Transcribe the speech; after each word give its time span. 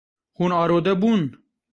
Hûn 0.37 0.51
arode 0.61 0.93
bûn. 1.01 1.21